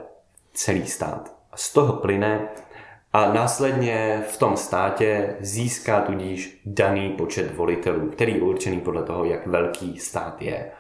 celý 0.54 0.88
stát. 0.88 1.36
Z 1.56 1.74
toho 1.74 1.94
plyne 1.94 2.48
a 3.14 3.34
následně 3.34 4.24
v 4.30 4.38
tom 4.38 4.58
státě 4.58 5.36
získá 5.40 6.02
tudíž 6.02 6.62
daný 6.66 7.10
počet 7.10 7.56
volitelů, 7.56 8.10
který 8.10 8.36
je 8.36 8.42
určený 8.42 8.82
podle 8.82 9.04
toho, 9.04 9.26
jak 9.26 9.48
velký 9.48 10.00
stát 10.00 10.42
je 10.42 10.72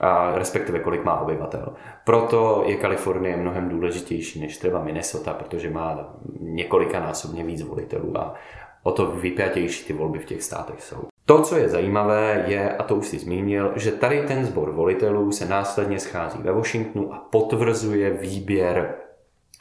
a 0.00 0.32
respektive 0.34 0.78
kolik 0.78 1.04
má 1.04 1.20
obyvatel. 1.20 1.74
Proto 2.04 2.64
je 2.66 2.76
Kalifornie 2.76 3.36
mnohem 3.36 3.68
důležitější 3.68 4.40
než 4.40 4.58
třeba 4.58 4.82
Minnesota, 4.82 5.32
protože 5.32 5.70
má 5.70 6.14
několikanásobně 6.40 7.44
víc 7.44 7.62
volitelů 7.62 8.18
a 8.18 8.34
o 8.82 8.92
to 8.92 9.06
vypjatější 9.06 9.84
ty 9.84 9.92
volby 9.92 10.18
v 10.18 10.24
těch 10.24 10.42
státech 10.42 10.82
jsou. 10.82 11.13
To, 11.26 11.42
co 11.42 11.56
je 11.56 11.68
zajímavé, 11.68 12.44
je, 12.46 12.76
a 12.76 12.82
to 12.82 12.96
už 12.96 13.06
si 13.06 13.18
zmínil, 13.18 13.72
že 13.76 13.92
tady 13.92 14.22
ten 14.26 14.44
sbor 14.44 14.70
volitelů 14.70 15.32
se 15.32 15.46
následně 15.46 16.00
schází 16.00 16.38
ve 16.42 16.52
Washingtonu 16.52 17.14
a 17.14 17.18
potvrzuje 17.30 18.10
výběr 18.10 18.94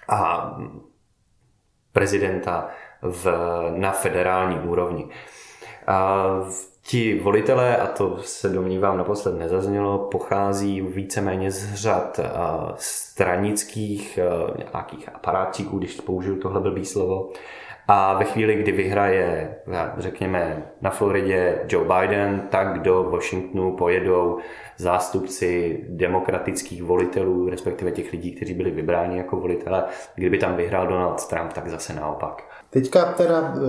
a 0.09 0.51
prezidenta 1.91 2.69
v, 3.01 3.33
na 3.77 3.91
federální 3.91 4.59
úrovni. 4.59 5.09
A 5.87 6.25
ti 6.81 7.19
volitelé, 7.19 7.77
a 7.77 7.87
to 7.87 8.17
se 8.17 8.49
domnívám 8.49 8.97
naposled 8.97 9.39
nezaznělo, 9.39 9.97
pochází 10.11 10.81
víceméně 10.81 11.51
z 11.51 11.73
řad 11.73 12.19
stranických 12.75 14.19
nějakých 14.57 15.09
aparátčíků, 15.15 15.77
když 15.77 16.01
použiju 16.01 16.39
tohle 16.39 16.61
blbý 16.61 16.85
slovo, 16.85 17.29
a 17.87 18.17
ve 18.17 18.25
chvíli, 18.25 18.55
kdy 18.55 18.71
vyhraje, 18.71 19.55
řekněme, 19.97 20.63
na 20.81 20.89
Floridě 20.89 21.59
Joe 21.69 21.87
Biden, 21.87 22.41
tak 22.49 22.81
do 22.81 23.03
Washingtonu 23.03 23.75
pojedou 23.75 24.37
zástupci 24.77 25.79
demokratických 25.89 26.83
volitelů, 26.83 27.49
respektive 27.49 27.91
těch 27.91 28.11
lidí, 28.11 28.31
kteří 28.35 28.53
byli 28.53 28.71
vybráni 28.71 29.17
jako 29.17 29.35
volitele. 29.37 29.83
Kdyby 30.15 30.37
tam 30.37 30.55
vyhrál 30.55 30.87
Donald 30.87 31.27
Trump, 31.27 31.53
tak 31.53 31.67
zase 31.67 31.93
naopak. 31.93 32.43
Teďka 32.69 33.05
teda 33.05 33.39
e, 33.41 33.59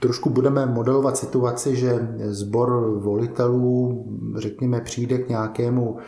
trošku 0.00 0.30
budeme 0.30 0.66
modelovat 0.66 1.16
situaci, 1.16 1.76
že 1.76 1.92
sbor 2.18 2.98
volitelů, 3.00 4.04
řekněme, 4.36 4.80
přijde 4.80 5.18
k 5.18 5.28
nějakému 5.28 5.98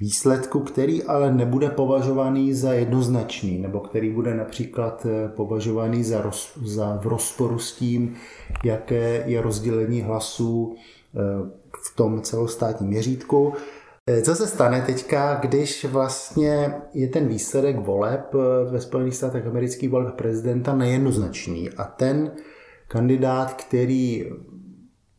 výsledku, 0.00 0.60
který 0.60 1.02
ale 1.02 1.32
nebude 1.32 1.70
považovaný 1.70 2.54
za 2.54 2.72
jednoznačný, 2.72 3.58
nebo 3.58 3.80
který 3.80 4.10
bude 4.10 4.34
například 4.34 5.06
eh, 5.06 5.28
považovaný 5.28 6.04
za, 6.04 6.22
roz, 6.22 6.58
za 6.64 6.96
v 7.02 7.06
rozporu 7.06 7.58
s 7.58 7.76
tím, 7.76 8.14
jaké 8.64 9.22
je 9.26 9.42
rozdělení 9.42 10.02
hlasů 10.02 10.74
eh, 10.74 11.18
v 11.84 11.96
tom 11.96 12.20
celostátním 12.22 12.90
měřítku. 12.90 13.52
Eh, 14.06 14.22
co 14.22 14.34
se 14.34 14.46
stane 14.46 14.82
teďka, 14.82 15.34
když 15.34 15.84
vlastně 15.84 16.74
je 16.94 17.08
ten 17.08 17.28
výsledek 17.28 17.76
voleb 17.78 18.34
ve 18.70 18.80
Spojených 18.80 19.16
státech 19.16 19.46
amerických 19.46 19.90
voleb 19.90 20.14
prezidenta 20.14 20.74
nejednoznačný 20.74 21.70
a 21.70 21.84
ten 21.84 22.30
kandidát, 22.88 23.54
který 23.54 24.26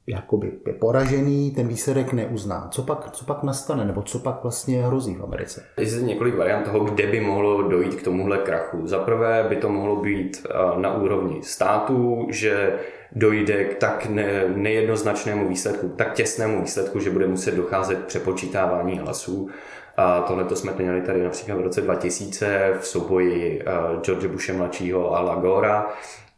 jakoby 0.09 0.51
je 0.67 0.73
poražený, 0.73 1.51
ten 1.51 1.67
výsledek 1.67 2.13
neuzná. 2.13 2.67
Co 2.71 2.83
pak, 2.83 3.11
co 3.11 3.25
pak 3.25 3.43
nastane, 3.43 3.85
nebo 3.85 4.01
co 4.01 4.19
pak 4.19 4.43
vlastně 4.43 4.83
hrozí 4.85 5.15
v 5.15 5.23
Americe? 5.23 5.65
Je 5.77 5.85
zde 5.85 6.07
několik 6.07 6.35
variant 6.35 6.63
toho, 6.63 6.79
kde 6.79 7.07
by 7.07 7.19
mohlo 7.19 7.61
dojít 7.61 7.95
k 7.95 8.03
tomuhle 8.03 8.37
krachu. 8.37 8.87
Za 8.87 8.99
prvé 8.99 9.45
by 9.49 9.55
to 9.55 9.69
mohlo 9.69 9.95
být 9.95 10.45
eh, 10.49 10.81
na 10.81 10.95
úrovni 10.95 11.43
států, 11.43 12.27
že 12.29 12.79
dojde 13.11 13.63
k 13.63 13.77
tak 13.77 14.05
ne, 14.05 14.43
nejednoznačnému 14.55 15.47
výsledku, 15.47 15.89
tak 15.89 16.13
těsnému 16.13 16.61
výsledku, 16.61 16.99
že 16.99 17.09
bude 17.09 17.27
muset 17.27 17.55
docházet 17.55 17.99
k 17.99 18.05
přepočítávání 18.05 18.99
hlasů. 18.99 19.49
A 19.97 20.21
tohle 20.21 20.43
to 20.43 20.55
jsme 20.55 20.73
měli 20.77 21.01
tady 21.01 21.23
například 21.23 21.55
v 21.55 21.61
roce 21.61 21.81
2000 21.81 22.73
v 22.79 22.87
souboji 22.87 23.61
eh, 23.61 24.01
George 24.01 24.25
Bushe 24.25 24.53
mladšího 24.53 25.15
a 25.15 25.21
Lagora, 25.21 25.87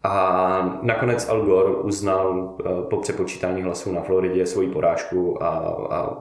a 0.04 0.80
nakonec 0.82 1.30
Al 1.30 1.42
Gore 1.42 1.76
uznal 1.76 2.56
eh, 2.60 2.70
po 2.90 2.98
přepočítání 2.98 3.62
hlasů 3.62 3.92
na 3.92 4.02
Floridě 4.02 4.46
svoji 4.46 4.70
porážku 4.70 5.44
a, 5.44 5.48
a 5.90 6.18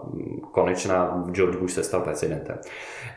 konečná 0.53 1.25
George 1.31 1.57
Bush 1.57 1.73
se 1.73 1.83
stal 1.83 2.01
prezidentem. 2.01 2.59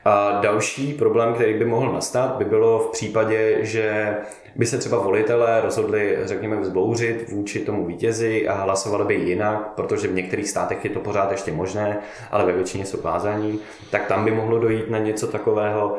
A 0.06 0.40
další 0.42 0.94
problém, 0.94 1.34
který 1.34 1.60
by 1.60 1.66
mohl 1.66 1.94
nastat, 1.94 2.36
by 2.36 2.46
bylo 2.46 2.80
v 2.80 2.92
případě, 2.92 3.58
že 3.62 4.18
by 4.56 4.66
se 4.66 4.78
třeba 4.78 4.98
volitelé 4.98 5.62
rozhodli, 5.62 6.18
řekněme, 6.24 6.56
vzbouřit 6.56 7.32
vůči 7.32 7.60
tomu 7.60 7.86
vítězi 7.86 8.48
a 8.48 8.54
hlasovali 8.54 9.06
by 9.06 9.16
jinak, 9.16 9.74
protože 9.76 10.08
v 10.08 10.14
některých 10.14 10.50
státech 10.50 10.86
je 10.86 10.90
to 10.90 11.00
pořád 11.00 11.32
ještě 11.32 11.52
možné, 11.52 12.00
ale 12.32 12.46
ve 12.46 12.54
většině 12.54 12.86
jsou 12.86 13.02
vázaní, 13.02 13.60
tak 13.92 14.08
tam 14.08 14.26
by 14.26 14.32
mohlo 14.32 14.60
dojít 14.60 14.90
na 14.90 14.98
něco 14.98 15.28
takového 15.28 15.98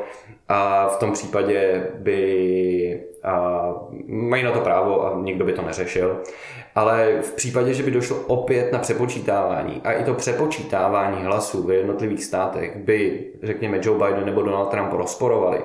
a 0.49 0.87
v 0.87 0.97
tom 0.97 1.11
případě 1.11 1.87
by 1.95 3.03
a 3.23 3.73
mají 4.07 4.43
na 4.43 4.51
to 4.51 4.59
právo 4.59 5.05
a 5.05 5.21
nikdo 5.21 5.45
by 5.45 5.53
to 5.53 5.61
neřešil. 5.61 6.21
Ale 6.75 7.21
v 7.21 7.33
případě, 7.33 7.73
že 7.73 7.83
by 7.83 7.91
došlo 7.91 8.17
opět 8.17 8.71
na 8.71 8.79
přepočítávání 8.79 9.81
a 9.83 9.91
i 9.91 10.03
to 10.03 10.13
přepočítávání 10.13 11.23
hlasů 11.23 11.63
ve 11.63 11.75
jednotlivých 11.75 12.23
státech 12.23 12.77
by, 12.77 13.25
řekněme, 13.43 13.79
Joe 13.81 14.05
Biden 14.05 14.25
nebo 14.25 14.41
Donald 14.41 14.65
Trump 14.65 14.93
rozporovali, 14.93 15.63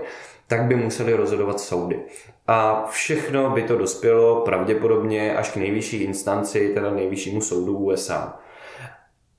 tak 0.48 0.62
by 0.62 0.74
museli 0.74 1.14
rozhodovat 1.14 1.60
soudy. 1.60 2.00
A 2.46 2.86
všechno 2.90 3.50
by 3.50 3.62
to 3.62 3.78
dospělo 3.78 4.40
pravděpodobně 4.40 5.36
až 5.36 5.50
k 5.50 5.56
nejvyšší 5.56 6.02
instanci, 6.02 6.70
teda 6.74 6.90
nejvyššímu 6.90 7.40
soudu 7.40 7.76
USA. 7.76 8.38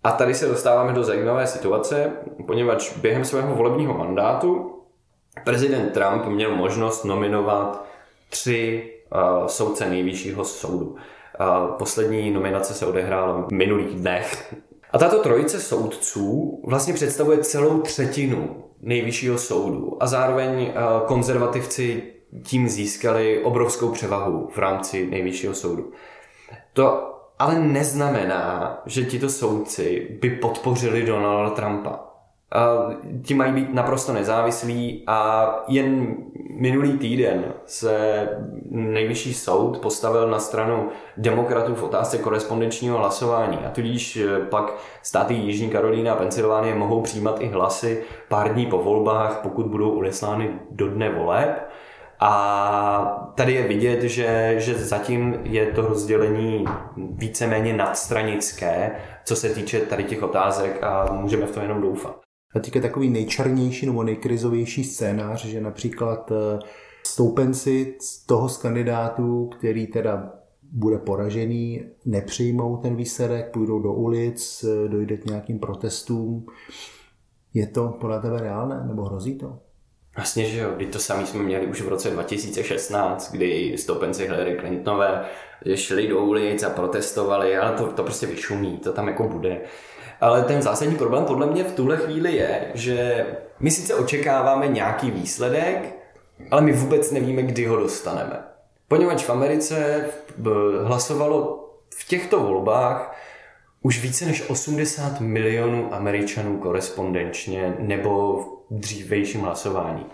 A 0.03 0.11
tady 0.11 0.33
se 0.33 0.47
dostáváme 0.47 0.93
do 0.93 1.03
zajímavé 1.03 1.47
situace, 1.47 2.11
poněvadž 2.47 2.97
během 2.97 3.25
svého 3.25 3.55
volebního 3.55 3.93
mandátu 3.93 4.70
prezident 5.43 5.89
Trump 5.89 6.25
měl 6.25 6.55
možnost 6.55 7.03
nominovat 7.03 7.85
tři 8.29 8.93
uh, 9.15 9.47
soudce 9.47 9.89
nejvyššího 9.89 10.45
soudu. 10.45 10.85
Uh, 10.85 10.97
poslední 11.77 12.31
nominace 12.31 12.73
se 12.73 12.85
odehrála 12.85 13.41
v 13.41 13.51
minulých 13.51 13.95
dnech. 13.95 14.55
A 14.91 14.97
tato 14.97 15.19
trojice 15.19 15.59
soudců 15.59 16.61
vlastně 16.67 16.93
představuje 16.93 17.37
celou 17.37 17.81
třetinu 17.81 18.63
nejvyššího 18.81 19.37
soudu 19.37 19.97
a 20.03 20.07
zároveň 20.07 20.61
uh, 20.61 21.07
konzervativci 21.07 22.03
tím 22.43 22.69
získali 22.69 23.43
obrovskou 23.43 23.89
převahu 23.89 24.49
v 24.53 24.57
rámci 24.57 25.07
nejvyššího 25.07 25.53
soudu. 25.53 25.91
To 26.73 27.07
ale 27.39 27.59
neznamená, 27.59 28.77
že 28.85 29.05
tito 29.05 29.29
soudci 29.29 30.17
by 30.21 30.29
podpořili 30.29 31.05
Donalda 31.05 31.49
Trumpa. 31.49 32.10
Ti 33.23 33.33
mají 33.33 33.53
být 33.53 33.73
naprosto 33.73 34.13
nezávislí 34.13 35.03
a 35.07 35.49
jen 35.67 36.15
minulý 36.49 36.97
týden 36.97 37.53
se 37.65 38.27
nejvyšší 38.69 39.33
soud 39.33 39.77
postavil 39.77 40.27
na 40.27 40.39
stranu 40.39 40.89
demokratů 41.17 41.75
v 41.75 41.83
otázce 41.83 42.17
korespondenčního 42.17 42.97
hlasování 42.97 43.57
a 43.57 43.69
tudíž 43.69 44.17
eh, 44.17 44.39
pak 44.39 44.73
státy 45.01 45.33
Jižní 45.33 45.69
Karolína 45.69 46.13
a 46.13 46.15
Pensylvánie 46.15 46.75
mohou 46.75 47.01
přijímat 47.01 47.41
i 47.41 47.47
hlasy 47.47 48.03
pár 48.27 48.53
dní 48.53 48.65
po 48.65 48.77
volbách, 48.77 49.39
pokud 49.43 49.65
budou 49.65 49.91
odeslány 49.91 50.59
do 50.71 50.87
dne 50.87 51.09
voleb. 51.09 51.69
A 52.19 53.31
tady 53.35 53.53
je 53.53 53.67
vidět, 53.67 54.03
že, 54.03 54.55
že 54.57 54.75
zatím 54.75 55.39
je 55.43 55.65
to 55.65 55.81
rozdělení 55.81 56.65
víceméně 56.97 57.73
nadstranické, 57.73 58.91
co 59.25 59.35
se 59.35 59.49
týče 59.49 59.79
tady 59.79 60.03
těch 60.03 60.23
otázek 60.23 60.83
a 60.83 61.13
můžeme 61.13 61.45
v 61.45 61.51
to 61.51 61.59
jenom 61.59 61.81
doufat. 61.81 62.30
A 62.55 62.59
teďka 62.59 62.81
takový 62.81 63.09
nejčernější 63.09 63.85
nebo 63.85 64.03
nejkrizovější 64.03 64.83
scénář, 64.83 65.45
že 65.45 65.61
například 65.61 66.31
eh, 66.31 66.59
stoupenci 67.05 67.97
toho 68.25 68.49
z 68.49 68.57
kandidátů, 68.57 69.49
který 69.57 69.87
teda 69.87 70.33
bude 70.71 70.97
poražený, 70.97 71.85
nepřijmou 72.05 72.77
ten 72.77 72.95
výsledek, 72.95 73.51
půjdou 73.51 73.79
do 73.79 73.93
ulic, 73.93 74.65
eh, 74.67 74.89
dojde 74.89 75.17
k 75.17 75.25
nějakým 75.25 75.59
protestům. 75.59 76.45
Je 77.53 77.67
to 77.67 77.97
podle 78.01 78.21
tebe 78.21 78.39
reálné 78.39 78.83
nebo 78.87 79.03
hrozí 79.03 79.37
to? 79.37 79.59
Vlastně, 80.15 80.45
že 80.45 80.59
jo, 80.59 80.71
kdy 80.75 80.85
to 80.85 80.99
sami 80.99 81.25
jsme 81.25 81.43
měli 81.43 81.67
už 81.67 81.81
v 81.81 81.87
roce 81.87 82.09
2016, 82.09 83.31
kdy 83.31 83.77
stoupenci 83.77 84.23
Hillary 84.23 84.57
Clintonové 84.59 85.25
šli 85.75 86.07
do 86.07 86.19
ulic 86.19 86.63
a 86.63 86.69
protestovali, 86.69 87.57
ale 87.57 87.77
to, 87.77 87.87
to 87.91 88.03
prostě 88.03 88.27
vyšumí, 88.27 88.77
to 88.77 88.93
tam 88.93 89.07
jako 89.07 89.29
bude. 89.29 89.61
Ale 90.21 90.41
ten 90.43 90.61
zásadní 90.61 90.95
problém 90.95 91.25
podle 91.25 91.47
mě 91.47 91.63
v 91.63 91.75
tuhle 91.75 91.97
chvíli 91.97 92.35
je, 92.35 92.71
že 92.73 93.25
my 93.59 93.71
sice 93.71 93.95
očekáváme 93.95 94.67
nějaký 94.67 95.11
výsledek, 95.11 95.95
ale 96.51 96.61
my 96.61 96.71
vůbec 96.71 97.11
nevíme, 97.11 97.41
kdy 97.41 97.65
ho 97.65 97.75
dostaneme. 97.77 98.43
Poněvadž 98.87 99.23
v 99.23 99.29
Americe 99.29 100.05
hlasovalo 100.83 101.69
v 101.95 102.07
těchto 102.07 102.39
volbách 102.39 103.17
už 103.81 104.01
více 104.01 104.25
než 104.25 104.49
80 104.49 105.19
milionů 105.19 105.93
Američanů 105.93 106.57
korespondenčně 106.57 107.75
nebo 107.79 108.41
v 108.41 108.47
dřívejším 108.69 109.41
hlasování. 109.41 110.05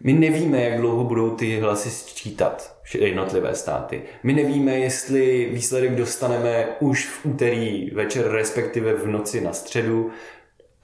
My 0.00 0.12
nevíme, 0.12 0.62
jak 0.62 0.80
dlouho 0.80 1.04
budou 1.04 1.30
ty 1.30 1.60
hlasy 1.60 1.90
sčítat 1.90 2.76
jednotlivé 2.94 3.54
státy. 3.54 4.02
My 4.22 4.32
nevíme, 4.32 4.72
jestli 4.72 5.48
výsledek 5.52 5.94
dostaneme 5.94 6.66
už 6.80 7.06
v 7.06 7.26
úterý 7.26 7.90
večer, 7.90 8.30
respektive 8.30 8.94
v 8.94 9.06
noci 9.06 9.40
na 9.40 9.52
středu, 9.52 10.10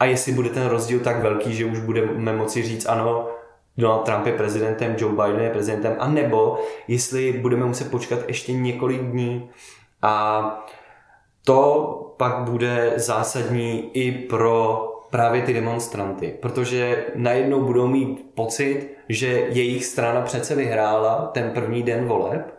a 0.00 0.04
jestli 0.04 0.32
bude 0.32 0.48
ten 0.48 0.66
rozdíl 0.66 1.00
tak 1.00 1.22
velký, 1.22 1.54
že 1.54 1.64
už 1.64 1.80
budeme 1.80 2.32
moci 2.32 2.62
říct 2.62 2.86
ano, 2.86 3.28
Donald 3.76 4.02
Trump 4.02 4.26
je 4.26 4.32
prezidentem, 4.32 4.96
Joe 4.98 5.14
Biden 5.14 5.44
je 5.44 5.50
prezidentem, 5.50 5.96
a 5.98 6.08
nebo 6.08 6.58
jestli 6.88 7.32
budeme 7.32 7.66
muset 7.66 7.90
počkat 7.90 8.18
ještě 8.28 8.52
několik 8.52 9.02
dní 9.02 9.50
a 10.02 10.66
to 11.44 12.14
pak 12.16 12.38
bude 12.38 12.92
zásadní 12.96 13.90
i 13.96 14.12
pro 14.12 14.88
právě 15.14 15.42
ty 15.42 15.52
demonstranty, 15.52 16.34
protože 16.42 17.04
najednou 17.14 17.60
budou 17.64 17.86
mít 17.86 18.30
pocit, 18.34 18.90
že 19.08 19.26
jejich 19.28 19.84
strana 19.84 20.20
přece 20.20 20.54
vyhrála 20.54 21.30
ten 21.32 21.50
první 21.50 21.82
den 21.82 22.04
voleb 22.04 22.54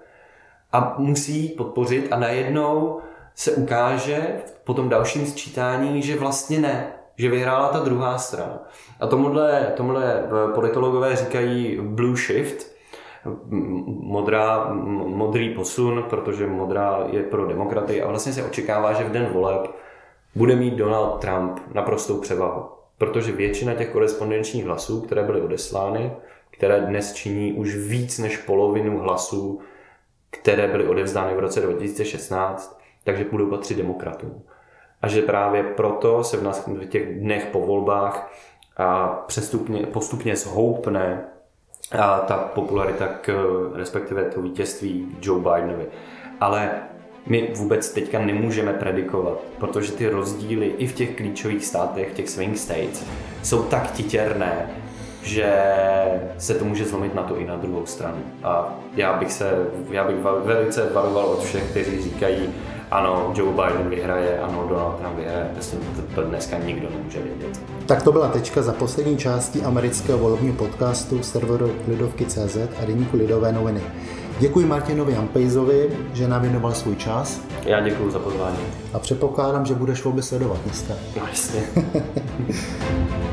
a 0.71 0.95
musí 0.97 1.49
podpořit 1.49 2.07
a 2.11 2.19
najednou 2.19 2.99
se 3.33 3.51
ukáže 3.51 4.27
po 4.63 4.73
tom 4.73 4.89
dalším 4.89 5.25
sčítání, 5.25 6.01
že 6.01 6.19
vlastně 6.19 6.59
ne, 6.59 6.87
že 7.17 7.29
vyhrála 7.29 7.69
ta 7.69 7.79
druhá 7.79 8.17
strana. 8.17 8.59
A 8.99 9.07
tomuhle, 9.07 9.73
tomuhle 9.75 10.23
politologové 10.53 11.15
říkají 11.15 11.79
blue 11.81 12.17
shift, 12.17 12.67
modrá, 13.85 14.73
modrý 15.05 15.49
posun, 15.49 16.03
protože 16.09 16.47
modrá 16.47 17.03
je 17.11 17.23
pro 17.23 17.45
demokraty 17.45 18.01
a 18.01 18.07
vlastně 18.07 18.33
se 18.33 18.43
očekává, 18.43 18.93
že 18.93 19.03
v 19.03 19.11
den 19.11 19.25
voleb 19.25 19.84
bude 20.35 20.55
mít 20.55 20.73
Donald 20.73 21.21
Trump 21.21 21.59
naprostou 21.73 22.17
převahu. 22.21 22.65
Protože 22.97 23.31
většina 23.31 23.73
těch 23.73 23.89
korespondenčních 23.89 24.65
hlasů, 24.65 25.01
které 25.01 25.23
byly 25.23 25.41
odeslány, 25.41 26.11
které 26.51 26.81
dnes 26.81 27.13
činí 27.13 27.53
už 27.53 27.75
víc 27.75 28.19
než 28.19 28.37
polovinu 28.37 28.99
hlasů, 28.99 29.59
které 30.29 30.67
byly 30.67 30.87
odevzdány 30.87 31.35
v 31.35 31.39
roce 31.39 31.61
2016, 31.61 32.79
takže 33.03 33.25
budou 33.31 33.49
patřit 33.49 33.77
demokratům. 33.77 34.43
A 35.01 35.07
že 35.07 35.21
právě 35.21 35.63
proto 35.63 36.23
se 36.23 36.37
v, 36.37 36.43
nás, 36.43 36.67
v 36.67 36.85
těch 36.85 37.19
dnech 37.19 37.45
po 37.45 37.59
volbách 37.59 38.33
a 38.77 39.07
přestupně, 39.07 39.85
postupně 39.85 40.35
zhoupne 40.35 41.25
a 41.99 42.19
ta 42.19 42.37
popularita 42.37 43.07
k, 43.07 43.33
respektive 43.73 44.23
to 44.23 44.41
vítězství 44.41 45.17
Joe 45.21 45.41
Bidenovi. 45.41 45.85
Ale 46.39 46.81
my 47.27 47.49
vůbec 47.55 47.89
teďka 47.89 48.19
nemůžeme 48.19 48.73
predikovat, 48.73 49.41
protože 49.57 49.91
ty 49.91 50.09
rozdíly 50.09 50.73
i 50.77 50.87
v 50.87 50.93
těch 50.93 51.15
klíčových 51.15 51.65
státech, 51.65 52.13
těch 52.13 52.29
swing 52.29 52.57
states, 52.57 53.05
jsou 53.43 53.63
tak 53.63 53.91
titěrné, 53.91 54.69
že 55.23 55.53
se 56.37 56.53
to 56.53 56.65
může 56.65 56.85
zlomit 56.85 57.15
na 57.15 57.23
to 57.23 57.37
i 57.37 57.45
na 57.45 57.55
druhou 57.55 57.85
stranu. 57.85 58.17
A 58.43 58.79
já 58.95 59.13
bych 59.13 59.31
se, 59.31 59.51
já 59.91 60.07
bych 60.07 60.15
velice 60.43 60.89
varoval 60.93 61.25
od 61.25 61.43
všech, 61.43 61.63
kteří 61.63 62.03
říkají, 62.03 62.49
ano, 62.91 63.33
Joe 63.35 63.51
Biden 63.51 63.89
vyhraje, 63.89 64.39
ano, 64.39 64.65
Donald 64.69 64.99
Trump 64.99 65.15
vyhraje, 65.15 65.49
prostě 65.53 65.77
to 66.15 66.21
dneska 66.21 66.57
nikdo 66.57 66.87
nemůže 66.89 67.19
vědět. 67.19 67.61
Tak 67.85 68.03
to 68.03 68.11
byla 68.11 68.27
tečka 68.27 68.61
za 68.61 68.73
poslední 68.73 69.17
částí 69.17 69.61
amerického 69.61 70.19
volebního 70.19 70.55
podcastu 70.55 71.23
serveru 71.23 71.71
Lidovky.cz 71.87 72.57
a 72.81 72.85
deníku 72.85 73.17
Lidové 73.17 73.51
noviny. 73.51 73.81
Děkuji 74.39 74.65
Martinovi 74.65 75.13
Hampejzovi, 75.13 75.89
že 76.13 76.27
nám 76.27 76.41
věnoval 76.41 76.73
svůj 76.73 76.95
čas. 76.95 77.41
Já 77.65 77.81
děkuji 77.81 78.11
za 78.11 78.19
pozvání. 78.19 78.57
A 78.93 78.99
předpokládám, 78.99 79.65
že 79.65 79.73
budeš 79.73 80.03
volby 80.03 80.21
sledovat 80.21 80.61
dneska. 80.63 80.93
No 81.17 81.27
jasně. 81.27 81.61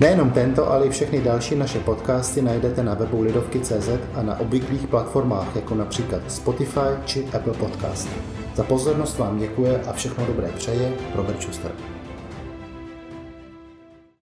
Nejenom 0.00 0.30
tento, 0.30 0.72
ale 0.72 0.86
i 0.86 0.90
všechny 0.90 1.20
další 1.20 1.56
naše 1.56 1.78
podcasty 1.80 2.42
najdete 2.42 2.82
na 2.82 2.94
webu 2.94 3.22
Lidovky.cz 3.22 3.88
a 4.14 4.22
na 4.22 4.40
obvyklých 4.40 4.86
platformách, 4.86 5.56
jako 5.56 5.74
například 5.74 6.22
Spotify 6.28 6.80
či 7.04 7.26
Apple 7.32 7.52
Podcast. 7.52 8.08
Za 8.54 8.64
pozornost 8.64 9.18
vám 9.18 9.38
děkuje 9.38 9.80
a 9.86 9.92
všechno 9.92 10.26
dobré 10.26 10.48
přeje 10.48 10.92
Robert 11.14 11.42
Schuster. 11.42 11.93